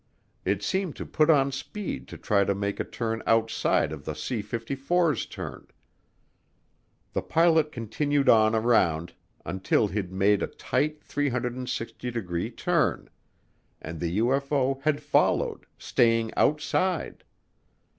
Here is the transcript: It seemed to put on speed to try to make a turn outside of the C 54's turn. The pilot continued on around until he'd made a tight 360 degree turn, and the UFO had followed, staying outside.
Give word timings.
It 0.45 0.63
seemed 0.63 0.95
to 0.95 1.05
put 1.05 1.29
on 1.29 1.51
speed 1.51 2.07
to 2.07 2.17
try 2.17 2.43
to 2.43 2.55
make 2.55 2.79
a 2.79 2.83
turn 2.83 3.21
outside 3.27 3.91
of 3.91 4.03
the 4.03 4.15
C 4.15 4.41
54's 4.41 5.27
turn. 5.27 5.67
The 7.13 7.21
pilot 7.21 7.71
continued 7.71 8.27
on 8.27 8.55
around 8.55 9.13
until 9.45 9.89
he'd 9.89 10.11
made 10.11 10.41
a 10.41 10.47
tight 10.47 11.03
360 11.03 12.09
degree 12.09 12.49
turn, 12.49 13.11
and 13.79 13.99
the 13.99 14.17
UFO 14.17 14.81
had 14.81 15.03
followed, 15.03 15.67
staying 15.77 16.33
outside. 16.35 17.23